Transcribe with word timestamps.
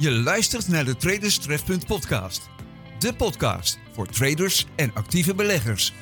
Je 0.00 0.10
luistert 0.10 0.68
naar 0.68 0.84
de 0.84 0.96
Traders 0.96 1.40
podcast. 1.86 2.50
De 2.98 3.14
podcast 3.14 3.78
voor 3.92 4.06
traders 4.06 4.66
en 4.76 4.90
actieve 4.94 5.34
beleggers. 5.34 5.92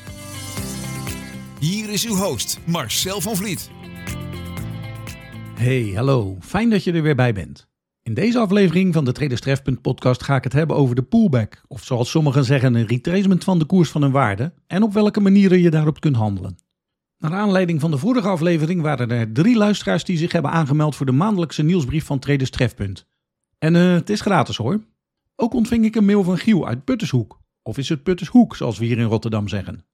Hier 1.60 1.90
is 1.90 2.06
uw 2.06 2.14
host 2.14 2.58
Marcel 2.66 3.20
van 3.20 3.36
Vliet. 3.36 3.70
Hey, 5.54 5.92
hallo. 5.94 6.36
Fijn 6.40 6.70
dat 6.70 6.84
je 6.84 6.92
er 6.92 7.02
weer 7.02 7.14
bij 7.14 7.32
bent. 7.32 7.68
In 8.02 8.14
deze 8.14 8.38
aflevering 8.38 8.94
van 8.94 9.04
de 9.04 9.12
Traders 9.12 9.60
podcast 9.82 10.22
ga 10.22 10.36
ik 10.36 10.44
het 10.44 10.52
hebben 10.52 10.76
over 10.76 10.94
de 10.94 11.02
pullback, 11.02 11.62
of 11.68 11.84
zoals 11.84 12.10
sommigen 12.10 12.44
zeggen 12.44 12.74
een 12.74 12.86
retracement 12.86 13.44
van 13.44 13.58
de 13.58 13.64
koers 13.64 13.90
van 13.90 14.02
een 14.02 14.10
waarde 14.10 14.52
en 14.66 14.82
op 14.82 14.92
welke 14.92 15.20
manieren 15.20 15.60
je 15.60 15.70
daarop 15.70 16.00
kunt 16.00 16.16
handelen. 16.16 16.58
Naar 17.18 17.32
aanleiding 17.32 17.80
van 17.80 17.90
de 17.90 17.98
vorige 17.98 18.28
aflevering 18.28 18.82
waren 18.82 19.10
er 19.10 19.32
drie 19.32 19.56
luisteraars 19.56 20.04
die 20.04 20.18
zich 20.18 20.32
hebben 20.32 20.50
aangemeld 20.50 20.96
voor 20.96 21.06
de 21.06 21.12
maandelijkse 21.12 21.62
nieuwsbrief 21.62 22.04
van 22.04 22.18
Traders 22.18 22.50
Trefpunt. 22.50 23.06
En 23.58 23.74
uh, 23.74 23.92
het 23.92 24.10
is 24.10 24.20
gratis 24.20 24.56
hoor. 24.56 24.80
Ook 25.36 25.54
ontving 25.54 25.84
ik 25.84 25.94
een 25.94 26.04
mail 26.04 26.22
van 26.22 26.38
Giel 26.38 26.66
uit 26.66 26.84
Puttershoek. 26.84 27.40
Of 27.62 27.78
is 27.78 27.88
het 27.88 28.02
Puttershoek, 28.02 28.56
zoals 28.56 28.78
we 28.78 28.84
hier 28.84 28.98
in 28.98 29.04
Rotterdam 29.04 29.48
zeggen. 29.48 29.84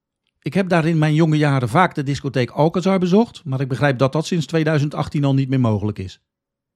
Ik 0.41 0.53
heb 0.53 0.69
daar 0.69 0.85
in 0.85 0.97
mijn 0.97 1.13
jonge 1.13 1.37
jaren 1.37 1.69
vaak 1.69 1.95
de 1.95 2.03
discotheek 2.03 2.49
Alcazar 2.49 2.99
bezocht, 2.99 3.41
maar 3.45 3.61
ik 3.61 3.67
begrijp 3.67 3.97
dat 3.97 4.13
dat 4.13 4.25
sinds 4.25 4.45
2018 4.45 5.23
al 5.23 5.33
niet 5.33 5.49
meer 5.49 5.59
mogelijk 5.59 5.99
is. 5.99 6.21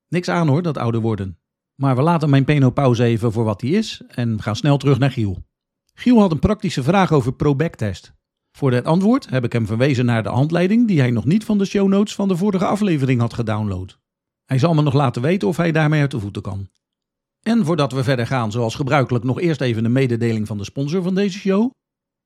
Niks 0.08 0.30
aan 0.30 0.48
hoor, 0.48 0.62
dat 0.62 0.78
ouder 0.78 1.02
worden. 1.02 1.38
Maar 1.76 1.96
we 1.96 2.02
laten 2.02 2.30
mijn 2.30 2.46
penopauze 2.46 3.04
even 3.04 3.32
voor 3.32 3.44
wat 3.44 3.60
die 3.60 3.76
is 3.76 4.02
en 4.08 4.42
gaan 4.42 4.56
snel 4.56 4.78
terug 4.78 5.00
naar 5.00 5.12
Giel. 5.12 5.46
Giel 5.94 6.20
had 6.20 6.32
een 6.32 6.40
praktische 6.40 6.84
vraag 6.84 7.12
over 7.12 7.34
ProBacktest. 7.34 8.14
Voor 8.52 8.72
het 8.72 8.86
antwoord 8.86 9.30
heb 9.30 9.44
ik 9.44 9.54
hem 9.54 9.66
verwezen 9.66 10.06
naar 10.06 10.24
de 10.24 10.30
handleiding 10.30 10.88
die 10.88 11.00
hij 11.00 11.12
nog 11.12 11.26
niet 11.26 11.46
van 11.46 11.58
de 11.58 11.66
show 11.66 11.88
notes 11.88 12.16
van 12.16 12.28
de 12.28 12.38
vorige 12.38 12.66
aflevering 12.66 13.20
had 13.20 13.34
gedownload. 13.34 14.00
Hij 14.46 14.60
zal 14.60 14.74
me 14.74 14.82
nog 14.82 14.94
laten 14.94 15.22
weten 15.22 15.48
of 15.48 15.58
hij 15.58 15.72
daarmee 15.72 16.02
uit 16.02 16.12
de 16.12 16.20
voeten 16.20 16.42
kan. 16.42 16.70
En 17.48 17.66
voordat 17.66 17.92
we 17.92 18.04
verder 18.04 18.28
gaan, 18.28 18.52
zoals 18.52 18.76
gebruikelijk, 18.76 19.24
nog 19.24 19.40
eerst 19.40 19.62
even 19.62 19.86
een 19.86 19.92
mededeling 19.92 20.48
van 20.48 20.58
de 20.58 20.64
sponsor 20.64 21.04
van 21.04 21.16
deze 21.16 21.40
show. 21.40 21.72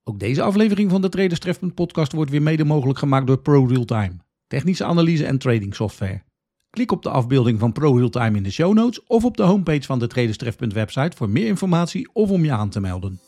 Ook 0.04 0.18
deze 0.18 0.42
aflevering 0.42 0.90
van 0.90 1.00
de 1.00 1.08
Traders 1.08 1.40
Trefpunt 1.40 1.74
podcast 1.74 2.12
wordt 2.12 2.30
weer 2.30 2.42
mede 2.42 2.64
mogelijk 2.64 2.98
gemaakt 2.98 3.26
door 3.26 3.38
ProRealTime, 3.38 4.16
technische 4.46 4.84
analyse 4.84 5.26
en 5.26 5.38
trading 5.38 5.74
software. 5.74 6.22
Klik 6.70 6.92
op 6.92 7.02
de 7.02 7.10
afbeelding 7.10 7.58
van 7.58 7.72
ProRealTime 7.72 8.36
in 8.36 8.42
de 8.42 8.50
show 8.50 8.74
notes 8.74 9.06
of 9.06 9.24
op 9.24 9.36
de 9.36 9.42
homepage 9.42 9.82
van 9.82 9.98
de 9.98 10.06
Traders 10.06 10.36
Trefpunt 10.36 10.72
website 10.72 11.16
voor 11.16 11.30
meer 11.30 11.46
informatie 11.46 12.08
of 12.12 12.30
om 12.30 12.44
je 12.44 12.52
aan 12.52 12.70
te 12.70 12.80
melden. 12.80 13.20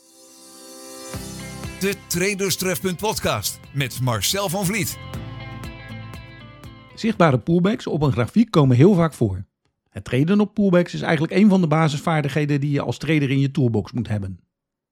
De 1.79 1.93
Traders 2.07 2.55
Trefpunt 2.55 2.97
podcast 2.97 3.59
met 3.73 4.01
Marcel 4.01 4.49
van 4.49 4.65
Vliet. 4.65 4.97
Zichtbare 6.95 7.39
pullbacks 7.39 7.87
op 7.87 8.01
een 8.01 8.11
grafiek 8.11 8.51
komen 8.51 8.75
heel 8.75 8.93
vaak 8.93 9.13
voor. 9.13 9.45
Het 9.95 10.03
traden 10.03 10.39
op 10.39 10.53
pullbacks 10.53 10.93
is 10.93 11.01
eigenlijk 11.01 11.33
een 11.33 11.49
van 11.49 11.61
de 11.61 11.67
basisvaardigheden 11.67 12.59
die 12.59 12.71
je 12.71 12.81
als 12.81 12.97
trader 12.97 13.29
in 13.29 13.39
je 13.39 13.51
toolbox 13.51 13.91
moet 13.91 14.07
hebben. 14.07 14.39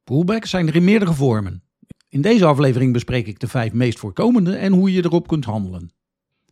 Pullbacks 0.04 0.50
zijn 0.50 0.68
er 0.68 0.76
in 0.76 0.84
meerdere 0.84 1.14
vormen. 1.14 1.64
In 2.10 2.22
deze 2.22 2.46
aflevering 2.46 2.94
bespreek 2.94 3.28
ik 3.28 3.40
de 3.40 3.48
vijf 3.48 3.74
meest 3.74 4.00
voorkomende 4.00 4.56
en 4.56 4.74
hoe 4.74 4.92
je 4.92 5.04
erop 5.04 5.28
kunt 5.28 5.46
handelen. 5.46 5.92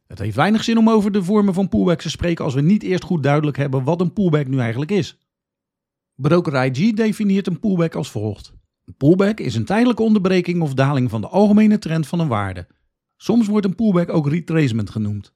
Het 0.08 0.20
heeft 0.20 0.36
weinig 0.36 0.64
zin 0.64 0.78
om 0.78 0.90
over 0.90 1.12
de 1.12 1.24
vormen 1.24 1.54
van 1.54 1.70
pullbacks 1.70 2.04
te 2.04 2.10
spreken 2.10 2.46
als 2.46 2.54
we 2.54 2.62
niet 2.62 2.84
eerst 2.84 3.04
goed 3.04 3.24
duidelijk 3.24 3.58
hebben 3.58 3.84
wat 3.84 4.02
een 4.02 4.14
pullback 4.14 4.48
nu 4.48 4.60
eigenlijk 4.60 4.92
is. 4.92 5.18
Broker 6.16 6.66
IG 6.66 6.94
definieert 6.94 7.48
een 7.48 7.60
pullback 7.60 7.96
als 7.96 8.12
volgt. 8.12 8.54
Een 8.86 8.96
pullback 8.98 9.40
is 9.40 9.56
een 9.56 9.66
tijdelijke 9.66 10.04
onderbreking 10.04 10.62
of 10.62 10.74
daling 10.74 11.10
van 11.10 11.22
de 11.22 11.28
algemene 11.28 11.80
trend 11.80 12.08
van 12.08 12.20
een 12.20 12.28
waarde. 12.28 12.68
Soms 13.18 13.48
wordt 13.48 13.66
een 13.66 13.76
pullback 13.76 14.10
ook 14.10 14.30
retracement 14.30 14.90
genoemd. 14.90 15.34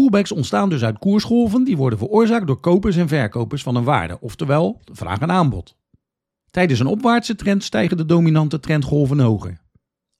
Pullbacks 0.00 0.32
ontstaan 0.32 0.68
dus 0.68 0.84
uit 0.84 0.98
koersgolven 0.98 1.64
die 1.64 1.76
worden 1.76 1.98
veroorzaakt 1.98 2.46
door 2.46 2.60
kopers 2.60 2.96
en 2.96 3.08
verkopers 3.08 3.62
van 3.62 3.76
een 3.76 3.84
waarde, 3.84 4.20
oftewel 4.20 4.80
vraag 4.92 5.18
en 5.18 5.30
aanbod. 5.30 5.76
Tijdens 6.50 6.80
een 6.80 6.86
opwaartse 6.86 7.34
trend 7.34 7.64
stijgen 7.64 7.96
de 7.96 8.04
dominante 8.04 8.60
trendgolven 8.60 9.20
hoger. 9.20 9.60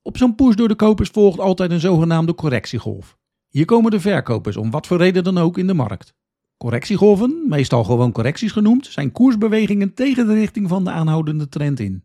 Op 0.02 0.16
zo'n 0.16 0.34
push 0.34 0.54
door 0.54 0.68
de 0.68 0.74
kopers 0.74 1.08
volgt 1.08 1.38
altijd 1.38 1.70
een 1.70 1.80
zogenaamde 1.80 2.34
correctiegolf. 2.34 3.16
Hier 3.48 3.64
komen 3.64 3.90
de 3.90 4.00
verkopers 4.00 4.56
om 4.56 4.70
wat 4.70 4.86
voor 4.86 4.96
reden 4.96 5.24
dan 5.24 5.38
ook 5.38 5.58
in 5.58 5.66
de 5.66 5.74
markt. 5.74 6.14
Correctiegolven, 6.56 7.44
meestal 7.48 7.84
gewoon 7.84 8.12
correcties 8.12 8.52
genoemd, 8.52 8.86
zijn 8.86 9.12
koersbewegingen 9.12 9.94
tegen 9.94 10.26
de 10.26 10.34
richting 10.34 10.68
van 10.68 10.84
de 10.84 10.90
aanhoudende 10.90 11.48
trend 11.48 11.80
in. 11.80 12.04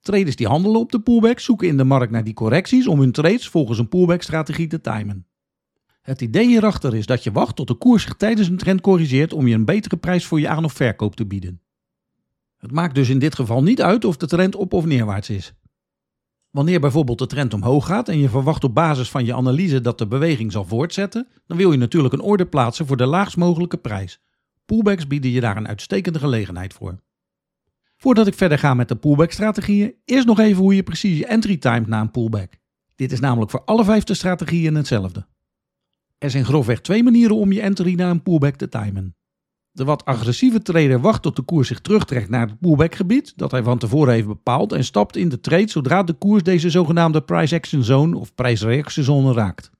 Traders 0.00 0.36
die 0.36 0.48
handelen 0.48 0.80
op 0.80 0.92
de 0.92 1.00
pullback 1.00 1.38
zoeken 1.38 1.68
in 1.68 1.76
de 1.76 1.84
markt 1.84 2.12
naar 2.12 2.24
die 2.24 2.34
correcties 2.34 2.86
om 2.86 3.00
hun 3.00 3.12
trades 3.12 3.48
volgens 3.48 3.78
een 3.78 3.88
pullback-strategie 3.88 4.66
te 4.66 4.80
timen. 4.80 5.29
Het 6.10 6.20
idee 6.20 6.46
hierachter 6.46 6.94
is 6.94 7.06
dat 7.06 7.24
je 7.24 7.32
wacht 7.32 7.56
tot 7.56 7.68
de 7.68 7.74
koers 7.74 8.02
zich 8.02 8.14
tijdens 8.14 8.48
een 8.48 8.56
trend 8.56 8.80
corrigeert 8.80 9.32
om 9.32 9.46
je 9.46 9.54
een 9.54 9.64
betere 9.64 9.96
prijs 9.96 10.26
voor 10.26 10.40
je 10.40 10.48
aan- 10.48 10.64
of 10.64 10.72
verkoop 10.72 11.16
te 11.16 11.26
bieden. 11.26 11.60
Het 12.58 12.72
maakt 12.72 12.94
dus 12.94 13.08
in 13.08 13.18
dit 13.18 13.34
geval 13.34 13.62
niet 13.62 13.82
uit 13.82 14.04
of 14.04 14.16
de 14.16 14.26
trend 14.26 14.54
op- 14.56 14.72
of 14.72 14.84
neerwaarts 14.84 15.30
is. 15.30 15.52
Wanneer 16.50 16.80
bijvoorbeeld 16.80 17.18
de 17.18 17.26
trend 17.26 17.54
omhoog 17.54 17.86
gaat 17.86 18.08
en 18.08 18.18
je 18.18 18.28
verwacht 18.28 18.64
op 18.64 18.74
basis 18.74 19.10
van 19.10 19.24
je 19.24 19.34
analyse 19.34 19.80
dat 19.80 19.98
de 19.98 20.06
beweging 20.06 20.52
zal 20.52 20.64
voortzetten, 20.64 21.28
dan 21.46 21.56
wil 21.56 21.72
je 21.72 21.78
natuurlijk 21.78 22.14
een 22.14 22.20
order 22.20 22.46
plaatsen 22.46 22.86
voor 22.86 22.96
de 22.96 23.06
laagst 23.06 23.36
mogelijke 23.36 23.76
prijs. 23.76 24.20
Pullbacks 24.64 25.06
bieden 25.06 25.30
je 25.30 25.40
daar 25.40 25.56
een 25.56 25.68
uitstekende 25.68 26.18
gelegenheid 26.18 26.72
voor. 26.72 27.00
Voordat 27.96 28.26
ik 28.26 28.34
verder 28.34 28.58
ga 28.58 28.74
met 28.74 28.88
de 28.88 28.96
pullback-strategieën, 28.96 29.94
eerst 30.04 30.26
nog 30.26 30.38
even 30.38 30.62
hoe 30.62 30.74
je 30.74 30.82
precies 30.82 31.18
je 31.18 31.26
entry 31.26 31.56
timet 31.56 31.86
na 31.86 32.00
een 32.00 32.10
pullback. 32.10 32.52
Dit 32.94 33.12
is 33.12 33.20
namelijk 33.20 33.50
voor 33.50 33.64
alle 33.64 33.84
vijfde 33.84 34.14
strategieën 34.14 34.74
hetzelfde. 34.74 35.26
Er 36.20 36.30
zijn 36.30 36.44
grofweg 36.44 36.80
twee 36.80 37.02
manieren 37.02 37.36
om 37.36 37.52
je 37.52 37.60
entry 37.60 37.94
na 37.94 38.10
een 38.10 38.22
pullback 38.22 38.54
te 38.54 38.68
timen. 38.68 39.16
De 39.72 39.84
wat 39.84 40.04
agressieve 40.04 40.62
trader 40.62 41.00
wacht 41.00 41.22
tot 41.22 41.36
de 41.36 41.42
koers 41.42 41.68
zich 41.68 41.80
terugtrekt 41.80 42.28
naar 42.28 42.48
het 42.48 42.58
pullbackgebied 42.58 43.32
dat 43.36 43.50
hij 43.50 43.62
van 43.62 43.78
tevoren 43.78 44.14
heeft 44.14 44.26
bepaald 44.26 44.72
en 44.72 44.84
stapt 44.84 45.16
in 45.16 45.28
de 45.28 45.40
trade 45.40 45.70
zodra 45.70 46.02
de 46.02 46.12
koers 46.12 46.42
deze 46.42 46.70
zogenaamde 46.70 47.22
price 47.22 47.54
action 47.54 47.84
zone 47.84 48.18
of 48.18 48.34
prijsreactiezone 48.34 49.32
raakt. 49.32 49.70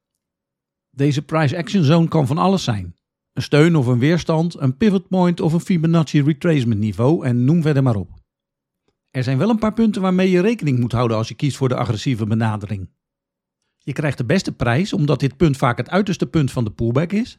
Deze 0.91 1.23
price 1.23 1.57
action 1.57 1.85
zone 1.85 2.09
kan 2.09 2.27
van 2.27 2.39
alles 2.39 2.65
zijn. 2.65 2.95
Een 3.33 3.43
steun 3.43 3.77
of 3.77 3.87
een 3.87 3.99
weerstand, 3.99 4.61
een 4.61 4.77
pivot 4.77 5.09
point 5.09 5.41
of 5.41 5.53
een 5.53 5.61
Fibonacci 5.61 6.23
retracement 6.23 6.81
niveau 6.81 7.27
en 7.27 7.45
noem 7.45 7.63
verder 7.63 7.83
maar 7.83 7.97
op. 7.97 8.11
Er 9.11 9.23
zijn 9.23 9.39
wel 9.39 9.51
een 9.51 9.59
paar 9.59 9.75
punten 9.75 10.03
waarmee 10.03 10.31
je 10.31 10.41
rekening 10.41 10.79
moet 10.79 10.93
houden 10.93 11.17
als 11.17 11.29
je 11.29 11.35
kiest 11.35 11.57
voor 11.57 11.69
de 11.69 11.77
agressieve 11.77 12.27
benadering. 12.27 12.89
Je 13.91 13.97
krijgt 13.97 14.19
de 14.19 14.25
beste 14.25 14.53
prijs 14.53 14.93
omdat 14.93 15.21
dit 15.21 15.37
punt 15.37 15.57
vaak 15.57 15.77
het 15.77 15.91
uiterste 15.91 16.27
punt 16.27 16.53
van 16.53 16.65
de 16.65 16.71
pullback 16.71 17.13
is. 17.13 17.39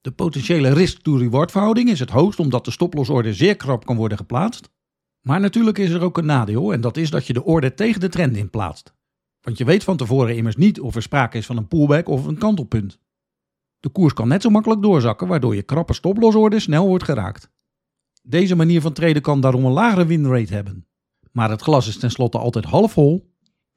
De 0.00 0.10
potentiële 0.10 0.72
risk-to-reward 0.72 1.50
verhouding 1.50 1.88
is 1.88 1.98
het 1.98 2.10
hoogst 2.10 2.38
omdat 2.38 2.64
de 2.64 2.70
stoplosorde 2.70 3.34
zeer 3.34 3.56
krap 3.56 3.86
kan 3.86 3.96
worden 3.96 4.18
geplaatst. 4.18 4.70
Maar 5.26 5.40
natuurlijk 5.40 5.78
is 5.78 5.90
er 5.90 6.02
ook 6.02 6.18
een 6.18 6.26
nadeel 6.26 6.72
en 6.72 6.80
dat 6.80 6.96
is 6.96 7.10
dat 7.10 7.26
je 7.26 7.32
de 7.32 7.44
orde 7.44 7.74
tegen 7.74 8.00
de 8.00 8.08
trend 8.08 8.36
in 8.36 8.50
plaatst. 8.50 8.94
Want 9.40 9.58
je 9.58 9.64
weet 9.64 9.84
van 9.84 9.96
tevoren 9.96 10.36
immers 10.36 10.56
niet 10.56 10.80
of 10.80 10.94
er 10.94 11.02
sprake 11.02 11.38
is 11.38 11.46
van 11.46 11.56
een 11.56 11.68
pullback 11.68 12.08
of 12.08 12.24
een 12.26 12.38
kantelpunt. 12.38 12.98
De 13.80 13.88
koers 13.88 14.12
kan 14.12 14.28
net 14.28 14.42
zo 14.42 14.50
makkelijk 14.50 14.82
doorzakken 14.82 15.28
waardoor 15.28 15.54
je 15.54 15.62
krappe 15.62 15.94
stoplosorde 15.94 16.60
snel 16.60 16.86
wordt 16.86 17.04
geraakt. 17.04 17.50
Deze 18.22 18.54
manier 18.56 18.80
van 18.80 18.92
traden 18.92 19.22
kan 19.22 19.40
daarom 19.40 19.64
een 19.64 19.72
lagere 19.72 20.06
winrate 20.06 20.54
hebben. 20.54 20.86
Maar 21.32 21.50
het 21.50 21.62
glas 21.62 21.88
is 21.88 21.98
tenslotte 21.98 22.38
altijd 22.38 22.64
half 22.64 22.92
vol 22.92 23.27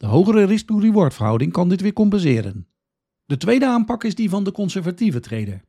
de 0.01 0.07
hogere 0.07 0.43
risk-to-reward 0.43 1.13
verhouding 1.13 1.51
kan 1.51 1.69
dit 1.69 1.81
weer 1.81 1.93
compenseren. 1.93 2.67
De 3.25 3.37
tweede 3.37 3.67
aanpak 3.67 4.03
is 4.03 4.15
die 4.15 4.29
van 4.29 4.43
de 4.43 4.51
conservatieve 4.51 5.19
trader. 5.19 5.61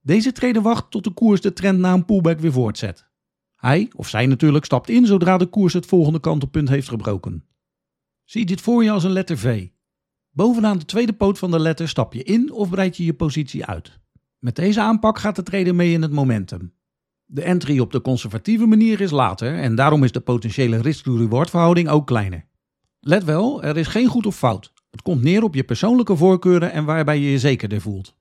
Deze 0.00 0.32
trader 0.32 0.62
wacht 0.62 0.90
tot 0.90 1.04
de 1.04 1.10
koers 1.10 1.40
de 1.40 1.52
trend 1.52 1.78
na 1.78 1.92
een 1.92 2.04
pullback 2.04 2.40
weer 2.40 2.52
voortzet. 2.52 3.06
Hij, 3.56 3.90
of 3.96 4.08
zij 4.08 4.26
natuurlijk, 4.26 4.64
stapt 4.64 4.88
in 4.88 5.06
zodra 5.06 5.36
de 5.36 5.46
koers 5.46 5.72
het 5.72 5.86
volgende 5.86 6.20
kantelpunt 6.20 6.68
heeft 6.68 6.88
gebroken. 6.88 7.44
Zie 8.24 8.44
dit 8.44 8.60
voor 8.60 8.84
je 8.84 8.90
als 8.90 9.04
een 9.04 9.10
letter 9.10 9.38
V. 9.38 9.68
Bovenaan 10.30 10.78
de 10.78 10.84
tweede 10.84 11.12
poot 11.12 11.38
van 11.38 11.50
de 11.50 11.60
letter 11.60 11.88
stap 11.88 12.12
je 12.12 12.22
in 12.22 12.52
of 12.52 12.70
breid 12.70 12.96
je 12.96 13.04
je 13.04 13.14
positie 13.14 13.64
uit. 13.64 14.00
Met 14.38 14.56
deze 14.56 14.80
aanpak 14.80 15.18
gaat 15.18 15.36
de 15.36 15.42
trader 15.42 15.74
mee 15.74 15.92
in 15.92 16.02
het 16.02 16.12
momentum. 16.12 16.74
De 17.24 17.42
entry 17.42 17.78
op 17.78 17.92
de 17.92 18.00
conservatieve 18.00 18.66
manier 18.66 19.00
is 19.00 19.10
later 19.10 19.58
en 19.58 19.74
daarom 19.74 20.04
is 20.04 20.12
de 20.12 20.20
potentiële 20.20 20.80
risk-to-reward 20.80 21.50
verhouding 21.50 21.88
ook 21.88 22.06
kleiner. 22.06 22.50
Let 23.04 23.24
wel, 23.24 23.62
er 23.62 23.76
is 23.76 23.86
geen 23.86 24.06
goed 24.06 24.26
of 24.26 24.36
fout. 24.36 24.72
Het 24.90 25.02
komt 25.02 25.22
neer 25.22 25.42
op 25.42 25.54
je 25.54 25.64
persoonlijke 25.64 26.16
voorkeuren 26.16 26.72
en 26.72 26.84
waarbij 26.84 27.18
je 27.18 27.30
je 27.30 27.38
zekerder 27.38 27.80
voelt. 27.80 28.16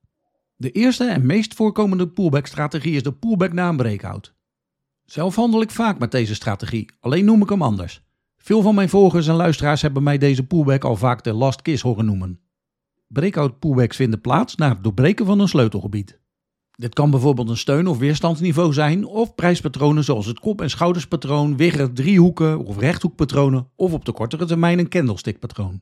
De 0.55 0.71
eerste 0.71 1.05
en 1.05 1.25
meest 1.25 1.53
voorkomende 1.53 2.07
pullback-strategie 2.07 2.95
is 2.95 3.03
de 3.03 3.13
pullback 3.13 3.53
na 3.53 3.69
een 3.69 3.77
breakout. 3.77 4.33
Zelf 5.05 5.35
handel 5.35 5.61
ik 5.61 5.71
vaak 5.71 5.99
met 5.99 6.11
deze 6.11 6.35
strategie, 6.35 6.91
alleen 6.99 7.25
noem 7.25 7.41
ik 7.41 7.49
hem 7.49 7.61
anders. 7.61 8.01
Veel 8.37 8.61
van 8.61 8.75
mijn 8.75 8.89
volgers 8.89 9.27
en 9.27 9.35
luisteraars 9.35 9.81
hebben 9.81 10.03
mij 10.03 10.17
deze 10.17 10.47
pullback 10.47 10.83
al 10.83 10.95
vaak 10.95 11.23
de 11.23 11.33
last 11.33 11.61
kiss 11.61 11.83
horen 11.83 12.05
noemen. 12.05 12.39
Breakout 13.07 13.59
pullbacks 13.59 13.95
vinden 13.95 14.21
plaats 14.21 14.55
na 14.55 14.69
het 14.69 14.83
doorbreken 14.83 15.25
van 15.25 15.39
een 15.39 15.47
sleutelgebied. 15.47 16.20
Dit 16.81 16.93
kan 16.93 17.11
bijvoorbeeld 17.11 17.49
een 17.49 17.57
steun- 17.57 17.87
of 17.87 17.97
weerstandsniveau 17.97 18.73
zijn, 18.73 19.05
of 19.05 19.35
prijspatronen 19.35 20.03
zoals 20.03 20.25
het 20.25 20.39
kop- 20.39 20.61
en 20.61 20.69
schouderspatroon, 20.69 21.57
wigger, 21.57 21.93
driehoeken 21.93 22.65
of 22.65 22.77
rechthoekpatronen, 22.77 23.67
of 23.75 23.93
op 23.93 24.05
de 24.05 24.11
kortere 24.11 24.45
termijn 24.45 24.79
een 24.79 24.89
candlestickpatroon. 24.89 25.81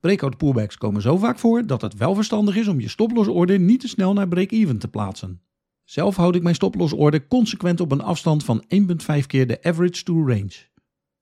Breakout 0.00 0.36
pullbacks 0.36 0.76
komen 0.76 1.02
zo 1.02 1.16
vaak 1.16 1.38
voor 1.38 1.66
dat 1.66 1.82
het 1.82 1.96
wel 1.96 2.14
verstandig 2.14 2.56
is 2.56 2.68
om 2.68 2.80
je 2.80 2.88
stoplosorde 2.88 3.58
niet 3.58 3.80
te 3.80 3.88
snel 3.88 4.12
naar 4.12 4.28
break-even 4.28 4.78
te 4.78 4.88
plaatsen. 4.88 5.40
Zelf 5.84 6.16
houd 6.16 6.34
ik 6.34 6.42
mijn 6.42 6.54
stoplosorde 6.54 7.26
consequent 7.26 7.80
op 7.80 7.92
een 7.92 8.02
afstand 8.02 8.44
van 8.44 8.64
1,5 8.68 9.26
keer 9.26 9.46
de 9.46 9.62
average 9.62 10.02
to 10.02 10.26
range. 10.26 10.54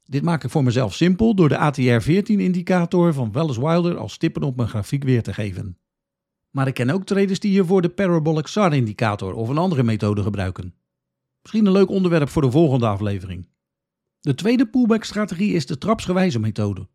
Dit 0.02 0.22
maak 0.22 0.44
ik 0.44 0.50
voor 0.50 0.64
mezelf 0.64 0.94
simpel 0.94 1.34
door 1.34 1.48
de 1.48 1.58
ATR14-indicator 1.58 3.14
van 3.14 3.32
Wallace 3.32 3.60
Wilder 3.60 3.96
als 3.96 4.12
stippen 4.12 4.42
op 4.42 4.56
mijn 4.56 4.68
grafiek 4.68 5.04
weer 5.04 5.22
te 5.22 5.32
geven. 5.32 5.76
Maar 6.52 6.66
ik 6.66 6.74
ken 6.74 6.90
ook 6.90 7.04
traders 7.04 7.40
die 7.40 7.50
hiervoor 7.50 7.82
de 7.82 7.88
Parabolic 7.88 8.46
SAR-indicator 8.46 9.34
of 9.34 9.48
een 9.48 9.58
andere 9.58 9.82
methode 9.82 10.22
gebruiken. 10.22 10.74
Misschien 11.42 11.66
een 11.66 11.72
leuk 11.72 11.88
onderwerp 11.88 12.28
voor 12.28 12.42
de 12.42 12.50
volgende 12.50 12.86
aflevering. 12.86 13.46
De 14.20 14.34
tweede 14.34 14.66
pullback-strategie 14.66 15.52
is 15.52 15.66
de 15.66 15.78
trapsgewijze 15.78 16.38
methode. 16.38 16.88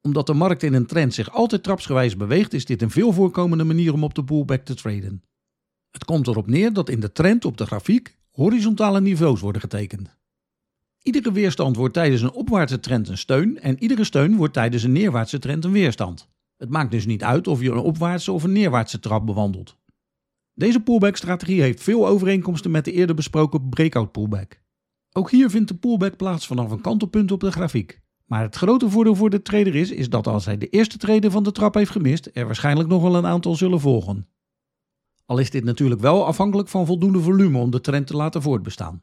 Omdat 0.00 0.26
de 0.26 0.34
markt 0.34 0.62
in 0.62 0.74
een 0.74 0.86
trend 0.86 1.14
zich 1.14 1.30
altijd 1.30 1.62
trapsgewijs 1.62 2.16
beweegt, 2.16 2.52
is 2.52 2.64
dit 2.64 2.82
een 2.82 2.90
veel 2.90 3.12
voorkomende 3.12 3.64
manier 3.64 3.92
om 3.92 4.04
op 4.04 4.14
de 4.14 4.24
pullback 4.24 4.64
te 4.64 4.74
traden. 4.74 5.22
Het 5.90 6.04
komt 6.04 6.26
erop 6.26 6.46
neer 6.46 6.72
dat 6.72 6.88
in 6.88 7.00
de 7.00 7.12
trend 7.12 7.44
op 7.44 7.56
de 7.56 7.66
grafiek 7.66 8.18
horizontale 8.30 9.00
niveaus 9.00 9.40
worden 9.40 9.60
getekend. 9.60 10.16
Iedere 11.02 11.32
weerstand 11.32 11.76
wordt 11.76 11.94
tijdens 11.94 12.22
een 12.22 12.32
opwaartse 12.32 12.80
trend 12.80 13.08
een 13.08 13.18
steun 13.18 13.60
en 13.60 13.82
iedere 13.82 14.04
steun 14.04 14.36
wordt 14.36 14.54
tijdens 14.54 14.82
een 14.82 14.92
neerwaartse 14.92 15.38
trend 15.38 15.64
een 15.64 15.72
weerstand. 15.72 16.28
Het 16.60 16.70
maakt 16.70 16.90
dus 16.90 17.06
niet 17.06 17.24
uit 17.24 17.46
of 17.46 17.60
je 17.60 17.70
een 17.70 17.78
opwaartse 17.78 18.32
of 18.32 18.42
een 18.42 18.52
neerwaartse 18.52 18.98
trap 18.98 19.26
bewandelt. 19.26 19.76
Deze 20.54 20.80
pullback-strategie 20.80 21.60
heeft 21.60 21.82
veel 21.82 22.06
overeenkomsten 22.06 22.70
met 22.70 22.84
de 22.84 22.92
eerder 22.92 23.16
besproken 23.16 23.68
breakout 23.68 24.12
pullback. 24.12 24.60
Ook 25.12 25.30
hier 25.30 25.50
vindt 25.50 25.68
de 25.68 25.74
pullback 25.74 26.16
plaats 26.16 26.46
vanaf 26.46 26.70
een 26.70 26.80
kantelpunt 26.80 27.32
op 27.32 27.40
de 27.40 27.52
grafiek. 27.52 28.00
Maar 28.24 28.42
het 28.42 28.56
grote 28.56 28.90
voordeel 28.90 29.14
voor 29.14 29.30
de 29.30 29.42
trader 29.42 29.74
is, 29.74 29.90
is 29.90 30.10
dat 30.10 30.26
als 30.26 30.44
hij 30.44 30.58
de 30.58 30.68
eerste 30.68 30.98
treden 30.98 31.30
van 31.30 31.42
de 31.42 31.52
trap 31.52 31.74
heeft 31.74 31.90
gemist, 31.90 32.30
er 32.32 32.46
waarschijnlijk 32.46 32.88
nog 32.88 33.02
wel 33.02 33.14
een 33.14 33.26
aantal 33.26 33.54
zullen 33.54 33.80
volgen. 33.80 34.28
Al 35.24 35.38
is 35.38 35.50
dit 35.50 35.64
natuurlijk 35.64 36.00
wel 36.00 36.26
afhankelijk 36.26 36.68
van 36.68 36.86
voldoende 36.86 37.20
volume 37.20 37.58
om 37.58 37.70
de 37.70 37.80
trend 37.80 38.06
te 38.06 38.16
laten 38.16 38.42
voortbestaan. 38.42 39.02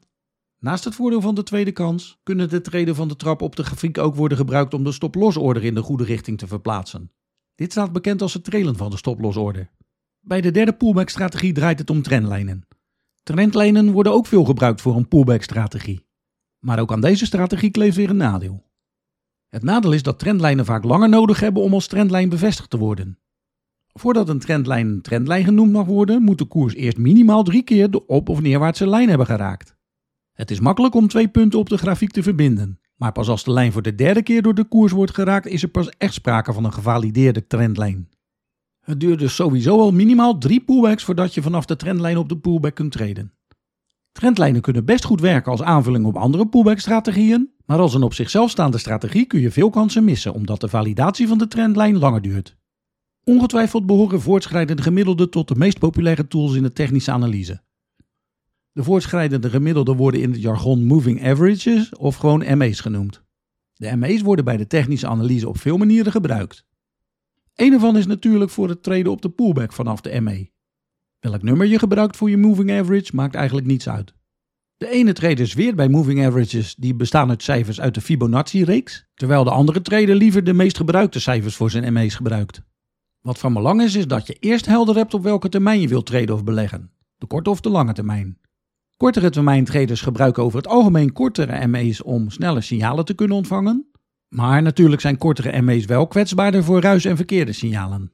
Naast 0.58 0.84
het 0.84 0.94
voordeel 0.94 1.20
van 1.20 1.34
de 1.34 1.42
tweede 1.42 1.72
kans, 1.72 2.20
kunnen 2.22 2.48
de 2.48 2.60
treden 2.60 2.94
van 2.94 3.08
de 3.08 3.16
trap 3.16 3.42
op 3.42 3.56
de 3.56 3.64
grafiek 3.64 3.98
ook 3.98 4.14
worden 4.14 4.38
gebruikt 4.38 4.74
om 4.74 4.84
de 4.84 4.92
stop-loss-order 4.92 5.64
in 5.64 5.74
de 5.74 5.82
goede 5.82 6.04
richting 6.04 6.38
te 6.38 6.46
verplaatsen. 6.46 7.10
Dit 7.58 7.72
staat 7.72 7.92
bekend 7.92 8.22
als 8.22 8.34
het 8.34 8.44
trailen 8.44 8.76
van 8.76 8.90
de 8.90 8.96
stop-loss-order. 8.96 9.70
Bij 10.20 10.40
de 10.40 10.50
derde 10.50 10.72
pullback-strategie 10.72 11.52
draait 11.52 11.78
het 11.78 11.90
om 11.90 12.02
trendlijnen. 12.02 12.66
Trendlijnen 13.22 13.92
worden 13.92 14.12
ook 14.12 14.26
veel 14.26 14.44
gebruikt 14.44 14.80
voor 14.80 14.96
een 14.96 15.08
pullback-strategie. 15.08 16.06
Maar 16.58 16.78
ook 16.78 16.92
aan 16.92 17.00
deze 17.00 17.26
strategie 17.26 17.70
kleeft 17.70 17.96
weer 17.96 18.10
een 18.10 18.16
nadeel. 18.16 18.64
Het 19.48 19.62
nadeel 19.62 19.92
is 19.92 20.02
dat 20.02 20.18
trendlijnen 20.18 20.64
vaak 20.64 20.84
langer 20.84 21.08
nodig 21.08 21.40
hebben 21.40 21.62
om 21.62 21.74
als 21.74 21.86
trendlijn 21.86 22.28
bevestigd 22.28 22.70
te 22.70 22.78
worden. 22.78 23.18
Voordat 23.86 24.28
een 24.28 24.38
trendlijn 24.38 24.86
een 24.86 25.02
trendlijn 25.02 25.44
genoemd 25.44 25.72
mag 25.72 25.86
worden, 25.86 26.22
moet 26.22 26.38
de 26.38 26.44
koers 26.44 26.74
eerst 26.74 26.98
minimaal 26.98 27.42
drie 27.42 27.62
keer 27.62 27.90
de 27.90 28.06
op- 28.06 28.28
of 28.28 28.40
neerwaartse 28.40 28.86
lijn 28.86 29.08
hebben 29.08 29.26
geraakt. 29.26 29.76
Het 30.32 30.50
is 30.50 30.60
makkelijk 30.60 30.94
om 30.94 31.08
twee 31.08 31.28
punten 31.28 31.58
op 31.58 31.68
de 31.68 31.78
grafiek 31.78 32.10
te 32.10 32.22
verbinden, 32.22 32.80
maar 32.98 33.12
pas 33.12 33.28
als 33.28 33.44
de 33.44 33.52
lijn 33.52 33.72
voor 33.72 33.82
de 33.82 33.94
derde 33.94 34.22
keer 34.22 34.42
door 34.42 34.54
de 34.54 34.64
koers 34.64 34.92
wordt 34.92 35.14
geraakt, 35.14 35.46
is 35.46 35.62
er 35.62 35.68
pas 35.68 35.88
echt 35.88 36.14
sprake 36.14 36.52
van 36.52 36.64
een 36.64 36.72
gevalideerde 36.72 37.46
trendlijn. 37.46 38.08
Het 38.80 39.00
duurt 39.00 39.18
dus 39.18 39.34
sowieso 39.34 39.78
al 39.78 39.92
minimaal 39.92 40.38
drie 40.38 40.60
pullbacks 40.60 41.04
voordat 41.04 41.34
je 41.34 41.42
vanaf 41.42 41.64
de 41.64 41.76
trendlijn 41.76 42.16
op 42.16 42.28
de 42.28 42.38
pullback 42.38 42.74
kunt 42.74 42.92
treden. 42.92 43.32
Trendlijnen 44.12 44.60
kunnen 44.60 44.84
best 44.84 45.04
goed 45.04 45.20
werken 45.20 45.52
als 45.52 45.62
aanvulling 45.62 46.06
op 46.06 46.16
andere 46.16 46.48
pullback-strategieën, 46.48 47.50
maar 47.64 47.78
als 47.78 47.94
een 47.94 48.02
op 48.02 48.14
zichzelf 48.14 48.50
staande 48.50 48.78
strategie 48.78 49.26
kun 49.26 49.40
je 49.40 49.50
veel 49.50 49.70
kansen 49.70 50.04
missen 50.04 50.32
omdat 50.32 50.60
de 50.60 50.68
validatie 50.68 51.28
van 51.28 51.38
de 51.38 51.48
trendlijn 51.48 51.98
langer 51.98 52.22
duurt. 52.22 52.56
Ongetwijfeld 53.24 53.86
behoren 53.86 54.20
voortschrijdende 54.20 54.82
gemiddelden 54.82 55.30
tot 55.30 55.48
de 55.48 55.54
meest 55.54 55.78
populaire 55.78 56.28
tools 56.28 56.54
in 56.54 56.62
de 56.62 56.72
technische 56.72 57.10
analyse. 57.10 57.60
De 58.78 58.84
voortschrijdende 58.84 59.50
gemiddelden 59.50 59.96
worden 59.96 60.20
in 60.20 60.30
het 60.30 60.42
jargon 60.42 60.84
moving 60.84 61.24
averages 61.24 61.94
of 61.96 62.16
gewoon 62.16 62.58
ME's 62.58 62.80
genoemd. 62.80 63.22
De 63.74 63.96
ME's 63.96 64.22
worden 64.22 64.44
bij 64.44 64.56
de 64.56 64.66
technische 64.66 65.06
analyse 65.06 65.48
op 65.48 65.58
veel 65.58 65.76
manieren 65.76 66.12
gebruikt. 66.12 66.64
Een 67.54 67.72
ervan 67.72 67.96
is 67.96 68.06
natuurlijk 68.06 68.50
voor 68.50 68.68
het 68.68 68.82
treden 68.82 69.12
op 69.12 69.22
de 69.22 69.30
pullback 69.30 69.72
vanaf 69.72 70.00
de 70.00 70.20
ME. 70.20 70.50
Welk 71.18 71.42
nummer 71.42 71.66
je 71.66 71.78
gebruikt 71.78 72.16
voor 72.16 72.30
je 72.30 72.36
moving 72.36 72.72
average 72.72 73.14
maakt 73.14 73.34
eigenlijk 73.34 73.66
niets 73.66 73.88
uit. 73.88 74.14
De 74.76 74.90
ene 74.90 75.12
trader 75.12 75.46
zweert 75.46 75.76
bij 75.76 75.88
moving 75.88 76.26
averages 76.26 76.74
die 76.74 76.94
bestaan 76.94 77.28
uit 77.28 77.42
cijfers 77.42 77.80
uit 77.80 77.94
de 77.94 78.00
Fibonacci-reeks, 78.00 79.06
terwijl 79.14 79.44
de 79.44 79.50
andere 79.50 79.82
trader 79.82 80.14
liever 80.14 80.44
de 80.44 80.52
meest 80.52 80.76
gebruikte 80.76 81.20
cijfers 81.20 81.56
voor 81.56 81.70
zijn 81.70 81.92
ME's 81.92 82.14
gebruikt. 82.14 82.62
Wat 83.20 83.38
van 83.38 83.52
belang 83.52 83.82
is, 83.82 83.94
is 83.94 84.06
dat 84.06 84.26
je 84.26 84.34
eerst 84.34 84.66
helder 84.66 84.96
hebt 84.96 85.14
op 85.14 85.22
welke 85.22 85.48
termijn 85.48 85.80
je 85.80 85.88
wilt 85.88 86.06
traden 86.06 86.34
of 86.34 86.44
beleggen, 86.44 86.90
de 87.16 87.26
korte 87.26 87.50
of 87.50 87.60
de 87.60 87.68
lange 87.68 87.92
termijn. 87.92 88.38
Kortere 88.98 89.30
termijn 89.30 89.64
traders 89.64 90.00
gebruiken 90.00 90.42
over 90.42 90.58
het 90.58 90.66
algemeen 90.66 91.12
kortere 91.12 91.66
ME's 91.66 92.04
om 92.04 92.30
snelle 92.30 92.60
signalen 92.60 93.04
te 93.04 93.14
kunnen 93.14 93.36
ontvangen, 93.36 93.90
maar 94.28 94.62
natuurlijk 94.62 95.00
zijn 95.00 95.18
kortere 95.18 95.62
ME's 95.62 95.84
wel 95.84 96.06
kwetsbaarder 96.06 96.64
voor 96.64 96.80
ruis 96.80 97.04
en 97.04 97.16
verkeerde 97.16 97.52
signalen. 97.52 98.12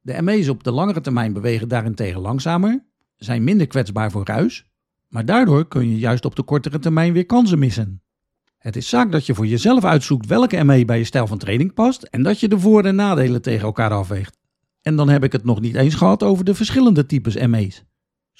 De 0.00 0.22
ME's 0.22 0.48
op 0.48 0.64
de 0.64 0.70
langere 0.70 1.00
termijn 1.00 1.32
bewegen 1.32 1.68
daarentegen 1.68 2.20
langzamer, 2.20 2.84
zijn 3.16 3.44
minder 3.44 3.66
kwetsbaar 3.66 4.10
voor 4.10 4.24
ruis, 4.24 4.64
maar 5.08 5.24
daardoor 5.24 5.68
kun 5.68 5.90
je 5.90 5.98
juist 5.98 6.24
op 6.24 6.36
de 6.36 6.42
kortere 6.42 6.78
termijn 6.78 7.12
weer 7.12 7.26
kansen 7.26 7.58
missen. 7.58 8.02
Het 8.58 8.76
is 8.76 8.88
zaak 8.88 9.12
dat 9.12 9.26
je 9.26 9.34
voor 9.34 9.46
jezelf 9.46 9.84
uitzoekt 9.84 10.26
welke 10.26 10.64
ME 10.64 10.84
bij 10.84 10.98
je 10.98 11.04
stijl 11.04 11.26
van 11.26 11.38
training 11.38 11.74
past 11.74 12.02
en 12.02 12.22
dat 12.22 12.40
je 12.40 12.48
de 12.48 12.58
voor- 12.58 12.84
en 12.84 12.94
nadelen 12.94 13.42
tegen 13.42 13.66
elkaar 13.66 13.90
afweegt. 13.90 14.38
En 14.82 14.96
dan 14.96 15.08
heb 15.08 15.24
ik 15.24 15.32
het 15.32 15.44
nog 15.44 15.60
niet 15.60 15.74
eens 15.74 15.94
gehad 15.94 16.22
over 16.22 16.44
de 16.44 16.54
verschillende 16.54 17.06
types 17.06 17.46
ME's. 17.46 17.84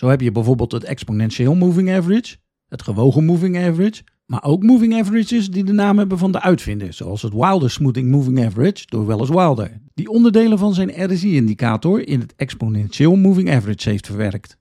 Zo 0.01 0.09
heb 0.09 0.21
je 0.21 0.33
bijvoorbeeld 0.33 0.73
het 0.73 0.85
exponentieel 0.85 1.55
moving 1.55 1.91
average, 1.91 2.37
het 2.69 2.83
gewogen 2.83 3.25
moving 3.25 3.59
average, 3.59 4.03
maar 4.27 4.45
ook 4.45 4.63
moving 4.63 4.95
averages 4.95 5.51
die 5.51 5.65
de 5.65 5.73
naam 5.73 5.99
hebben 5.99 6.19
van 6.19 6.33
de 6.33 6.41
uitvinder, 6.41 6.93
zoals 6.93 7.23
het 7.23 7.33
Wilder 7.33 7.71
Smoothing 7.71 8.11
Moving 8.11 8.45
Average 8.45 8.87
door 8.87 9.05
Wallace 9.05 9.33
Wilder, 9.33 9.81
die 9.95 10.09
onderdelen 10.09 10.59
van 10.59 10.75
zijn 10.75 11.13
RSI-indicator 11.13 12.09
in 12.09 12.21
het 12.21 12.35
exponentieel 12.37 13.17
moving 13.17 13.51
average 13.51 13.89
heeft 13.89 14.07
verwerkt. 14.07 14.57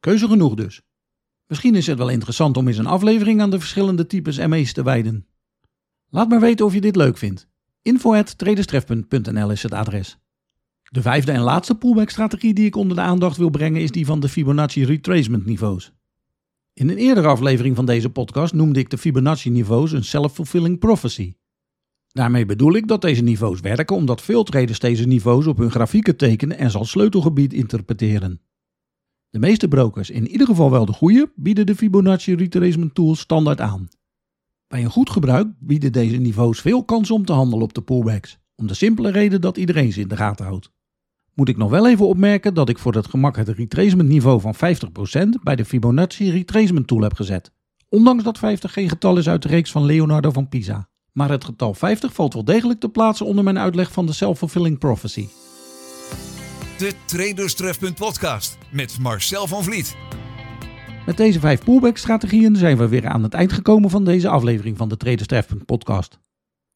Keuze 0.00 0.28
genoeg 0.28 0.54
dus. 0.54 0.80
Misschien 1.46 1.74
is 1.74 1.86
het 1.86 1.98
wel 1.98 2.08
interessant 2.08 2.56
om 2.56 2.68
eens 2.68 2.78
een 2.78 2.86
aflevering 2.86 3.40
aan 3.40 3.50
de 3.50 3.58
verschillende 3.58 4.06
types 4.06 4.46
ME's 4.46 4.72
te 4.72 4.82
wijden. 4.82 5.26
Laat 6.08 6.28
maar 6.28 6.40
weten 6.40 6.66
of 6.66 6.74
je 6.74 6.80
dit 6.80 6.96
leuk 6.96 7.16
vindt. 7.16 7.48
info@traderstref.nl 7.82 9.50
is 9.50 9.62
het 9.62 9.72
adres. 9.72 10.18
De 10.94 11.02
vijfde 11.02 11.32
en 11.32 11.40
laatste 11.40 11.74
pullback-strategie 11.74 12.54
die 12.54 12.66
ik 12.66 12.76
onder 12.76 12.96
de 12.96 13.02
aandacht 13.02 13.36
wil 13.36 13.50
brengen 13.50 13.80
is 13.80 13.90
die 13.90 14.06
van 14.06 14.20
de 14.20 14.28
Fibonacci 14.28 14.84
retracement 14.84 15.44
niveaus. 15.44 15.92
In 16.72 16.88
een 16.88 16.96
eerdere 16.96 17.28
aflevering 17.28 17.76
van 17.76 17.86
deze 17.86 18.10
podcast 18.10 18.52
noemde 18.52 18.78
ik 18.78 18.90
de 18.90 18.98
Fibonacci-niveaus 18.98 19.92
een 19.92 20.04
self-fulfilling 20.04 20.78
prophecy. 20.78 21.34
Daarmee 22.08 22.46
bedoel 22.46 22.74
ik 22.74 22.88
dat 22.88 23.00
deze 23.00 23.22
niveaus 23.22 23.60
werken 23.60 23.96
omdat 23.96 24.22
veel 24.22 24.44
traders 24.44 24.78
deze 24.78 25.06
niveaus 25.06 25.46
op 25.46 25.56
hun 25.56 25.70
grafieken 25.70 26.16
tekenen 26.16 26.58
en 26.58 26.72
als 26.72 26.90
sleutelgebied 26.90 27.52
interpreteren. 27.52 28.40
De 29.30 29.38
meeste 29.38 29.68
brokers, 29.68 30.10
in 30.10 30.28
ieder 30.28 30.46
geval 30.46 30.70
wel 30.70 30.84
de 30.84 30.92
goede, 30.92 31.32
bieden 31.34 31.66
de 31.66 31.74
Fibonacci 31.74 32.34
retracement 32.34 32.94
tool 32.94 33.14
standaard 33.14 33.60
aan. 33.60 33.88
Bij 34.66 34.84
een 34.84 34.90
goed 34.90 35.10
gebruik 35.10 35.48
bieden 35.58 35.92
deze 35.92 36.16
niveaus 36.16 36.60
veel 36.60 36.84
kans 36.84 37.10
om 37.10 37.24
te 37.24 37.32
handelen 37.32 37.64
op 37.64 37.74
de 37.74 37.82
pullbacks, 37.82 38.38
om 38.54 38.66
de 38.66 38.74
simpele 38.74 39.10
reden 39.10 39.40
dat 39.40 39.56
iedereen 39.56 39.92
ze 39.92 40.00
in 40.00 40.08
de 40.08 40.16
gaten 40.16 40.44
houdt. 40.44 40.72
Moet 41.34 41.48
ik 41.48 41.56
nog 41.56 41.70
wel 41.70 41.88
even 41.88 42.06
opmerken 42.06 42.54
dat 42.54 42.68
ik 42.68 42.78
voor 42.78 42.94
het 42.94 43.06
gemak 43.06 43.36
het 43.36 43.48
retracement 43.48 44.08
niveau 44.08 44.40
van 44.40 44.54
50% 44.54 44.58
bij 45.42 45.56
de 45.56 45.64
Fibonacci 45.64 46.30
retracement 46.30 46.86
tool 46.86 47.00
heb 47.00 47.14
gezet. 47.14 47.52
Ondanks 47.88 48.24
dat 48.24 48.38
50 48.38 48.72
geen 48.72 48.88
getal 48.88 49.18
is 49.18 49.28
uit 49.28 49.42
de 49.42 49.48
reeks 49.48 49.70
van 49.70 49.84
Leonardo 49.84 50.30
van 50.30 50.48
Pisa. 50.48 50.88
Maar 51.12 51.30
het 51.30 51.44
getal 51.44 51.74
50 51.74 52.14
valt 52.14 52.34
wel 52.34 52.44
degelijk 52.44 52.80
te 52.80 52.88
plaatsen 52.88 53.26
onder 53.26 53.44
mijn 53.44 53.58
uitleg 53.58 53.92
van 53.92 54.06
de 54.06 54.12
self-fulfilling 54.12 54.78
prophecy. 54.78 55.26
De 56.78 56.92
Traderstrefpunt 57.04 57.94
podcast 57.94 58.58
met 58.72 58.98
Marcel 59.00 59.46
van 59.46 59.64
Vliet. 59.64 59.96
Met 61.06 61.16
deze 61.16 61.40
vijf 61.40 61.64
pullback-strategieën 61.64 62.56
zijn 62.56 62.76
we 62.76 62.88
weer 62.88 63.08
aan 63.08 63.22
het 63.22 63.34
eind 63.34 63.52
gekomen 63.52 63.90
van 63.90 64.04
deze 64.04 64.28
aflevering 64.28 64.76
van 64.76 64.88
de 64.88 64.96
Traderstrefpunt 64.96 65.64
podcast. 65.64 66.18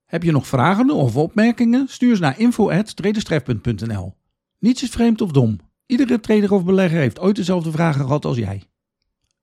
Heb 0.04 0.22
je 0.22 0.32
nog 0.32 0.46
vragen 0.46 0.90
of 0.90 1.16
opmerkingen? 1.16 1.88
Stuur 1.88 2.16
ze 2.16 2.22
naar 2.22 2.38
info@traderstrefpunt.nl. 2.38 4.17
Niets 4.58 4.82
is 4.82 4.88
vreemd 4.88 5.20
of 5.20 5.30
dom. 5.30 5.58
Iedere 5.86 6.20
trader 6.20 6.52
of 6.52 6.64
belegger 6.64 6.98
heeft 6.98 7.20
ooit 7.20 7.36
dezelfde 7.36 7.70
vragen 7.70 8.04
gehad 8.04 8.24
als 8.24 8.36
jij. 8.36 8.62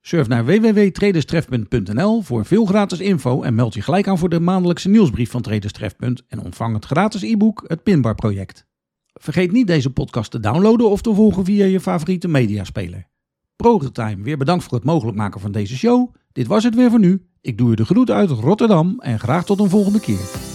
Surf 0.01 0.27
naar 0.27 0.45
www.traderstrefpunt.nl 0.45 2.21
voor 2.21 2.45
veel 2.45 2.65
gratis 2.65 2.99
info 2.99 3.41
en 3.41 3.55
meld 3.55 3.73
je 3.73 3.81
gelijk 3.81 4.07
aan 4.07 4.17
voor 4.17 4.29
de 4.29 4.39
maandelijkse 4.39 4.89
nieuwsbrief 4.89 5.31
van 5.31 5.41
Traderstrefpunt 5.41 6.23
en 6.27 6.39
ontvang 6.39 6.73
het 6.73 6.85
gratis 6.85 7.21
e-book 7.21 7.63
Het 7.67 7.83
Pinbar 7.83 8.15
Project. 8.15 8.65
Vergeet 9.13 9.51
niet 9.51 9.67
deze 9.67 9.89
podcast 9.89 10.31
te 10.31 10.39
downloaden 10.39 10.89
of 10.89 11.01
te 11.01 11.13
volgen 11.13 11.45
via 11.45 11.65
je 11.65 11.79
favoriete 11.79 12.27
mediaspeler. 12.27 13.07
ProTime, 13.55 14.23
weer 14.23 14.37
bedankt 14.37 14.63
voor 14.63 14.73
het 14.73 14.83
mogelijk 14.83 15.17
maken 15.17 15.41
van 15.41 15.51
deze 15.51 15.77
show. 15.77 16.13
Dit 16.31 16.47
was 16.47 16.63
het 16.63 16.75
weer 16.75 16.89
voor 16.89 16.99
nu. 16.99 17.25
Ik 17.41 17.57
doe 17.57 17.69
je 17.69 17.75
de 17.75 17.85
groet 17.85 18.11
uit 18.11 18.29
Rotterdam 18.29 18.99
en 18.99 19.19
graag 19.19 19.45
tot 19.45 19.59
een 19.59 19.69
volgende 19.69 19.99
keer. 19.99 20.54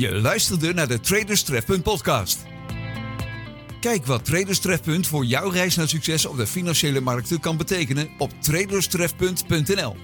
Je 0.00 0.20
luisterde 0.20 0.72
naar 0.72 0.88
de 0.88 1.00
Traders 1.00 1.42
Trefpunt 1.42 1.82
podcast. 1.82 2.38
Kijk 3.80 4.06
wat 4.06 4.24
Traders 4.24 4.58
Trefpunt 4.58 5.06
voor 5.06 5.24
jouw 5.24 5.50
reis 5.50 5.76
naar 5.76 5.88
succes 5.88 6.26
op 6.26 6.36
de 6.36 6.46
financiële 6.46 7.00
markten 7.00 7.40
kan 7.40 7.56
betekenen 7.56 8.08
op 8.18 8.30
traderstrefpunt.nl. 8.40 9.96